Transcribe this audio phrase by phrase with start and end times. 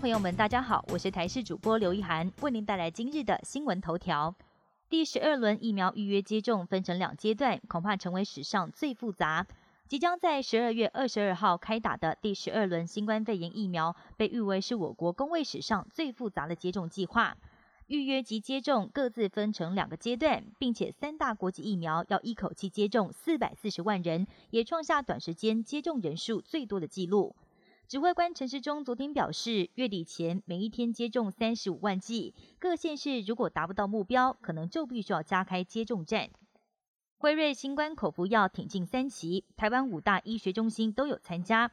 [0.00, 4.34] 朋友们，大家好，我是台视主播刘一涵，为您带来今日的新闻头条。
[4.88, 9.46] 第十二轮疫苗预约接种分成两阶段，恐怕成为史上最复杂。
[9.86, 17.36] 即将在十二月二十二号开打的第十二轮新冠肺炎疫苗，被誉为是我国公卫史上最复杂的接种计划。
[17.88, 27.36] 预约及接种各自分成两个阶段，并且三大国际疫苗要一口气接种四百四十万人，也创下短时间接种人数最多的纪录。
[27.90, 36.30] 指挥官陈时中昨天表示，月底前每一天接种三十五万剂，各县市如果达不到目标，可能就必须要加开接种站。
[37.18, 41.72] 辉瑞新冠口服药挺进三期，台湾五大医学中心都有参加。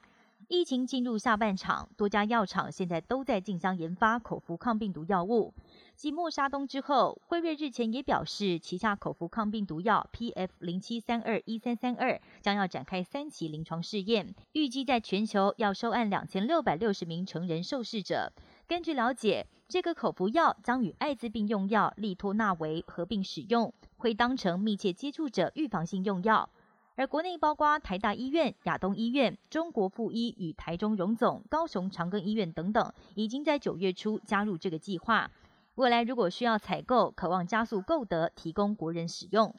[0.50, 5.54] 疫情进入下半场，多家药厂现在都在竞相研发口服抗病毒药物。
[5.94, 10.54] 继莫沙东之后，辉瑞日前也表示，旗下口服抗病毒药 P.F.
[10.60, 18.32] 零七三二一三三二将要展开三期临床试验，预计在全球要收案两千六百六十名成人受试者。
[18.70, 26.50] 根据了解，这个口服药将与艾滋病用药利托那韦合并使用，会当成密切接触者预防性用药。
[26.98, 35.30] 而国内包括台大医院、亚东医院、中国附医与台中荣总、高雄长庚医院等等，已经在九月初加入这个计划。
[35.76, 39.54] 未来如果需要采购，渴望加速购得，提供国人使用。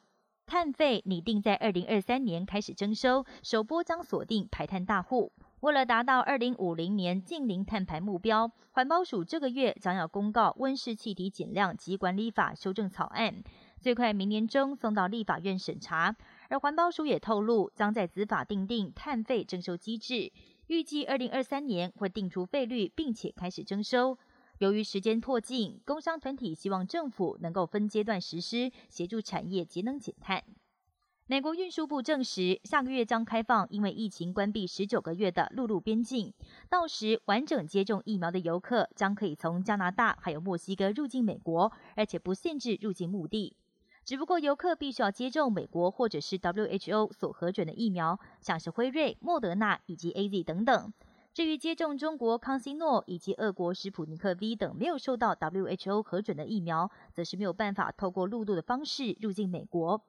[0.45, 5.31] 碳费拟定在二零二三年开始征收，首波将锁定排碳大户。
[5.61, 13.43] 为了达到二零五零年近零碳排目标，环保署这个月将要公告温室气体减量及管理法修正草案，
[13.79, 16.15] 最快明年中送到立法院审查。
[16.49, 20.31] 而环保署也透露，将在子法定定碳费征收机制，
[20.67, 24.17] 预计二零二三年会定出费率，并且开始征收。
[24.57, 30.43] 由于时间迫近，工商团体希望政府能够分阶段实施，协助产业节能减碳。
[31.27, 36.33] 美国运输部证实，下个月将开放因为疫情关闭十九个月的陆路边境，
[36.67, 43.55] 到时完整接种疫苗的游客将可以从加拿大还有墨西哥入境美国，而且不限制入境目的。
[44.09, 50.91] 只不过游客必须要接种美国或者是 WHO 所核准的疫苗，像是辉瑞、莫德纳以及 AZ 等等。
[51.31, 60.03] 至于接种中国康希诺以及俄国史普尼克 V 等没有受到 WHO 核准的疫苗，则是没有办法透过陆路的方式入境美国。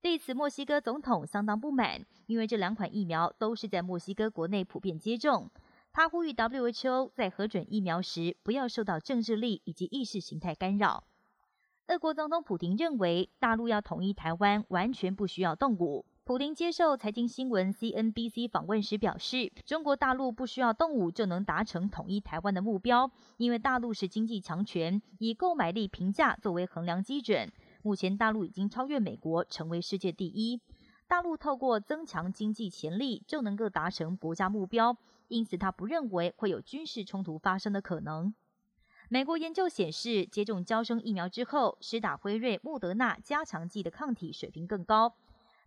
[0.00, 5.50] 对此，墨西哥总统相当不满，因为这两款疫苗都是在墨西哥国内普遍接种。
[5.92, 11.02] 他呼吁 WHO 在核准疫苗时不要受到政治力以及意识形态干扰。
[11.90, 16.06] 俄国总统普京认为，大陆要统一台湾完全不需要动武。
[16.22, 27.50] 普京接受财经新闻 CNBC 访问时表示，中国大陆不需要动武就能达成统一台湾的目标，因为大陆是经济强权，以购买力评价作为衡量基准。
[27.82, 30.60] 目前大陆已经超越美国，成为世界第一。
[31.08, 34.96] 大陆透过增强经济潜力就能够达成国家目标，
[35.26, 38.32] 因此他不认为会有军事冲突发生的可能。
[39.12, 45.12] 美国研究显示，接种交生疫苗之后，施打辉瑞、莫德纳加强剂的抗体水平更高。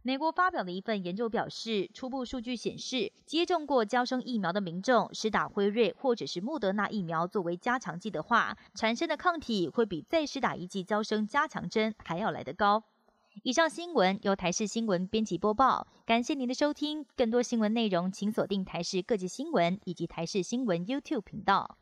[0.01, 12.81] 美国发表的一份研究表示，初步数据显示，接种过交生疫苗的民众，施打辉瑞或者是莫德纳疫苗作为加强剂的话，产生的抗体会比再施打一剂交生加强针还要来得高。
[13.43, 17.05] 以上新闻由台视新闻编辑播报，感谢您的收听。
[17.17, 21.77] 更多新闻内容，请锁定台视各界新闻以及台视新闻 YouTube 频道。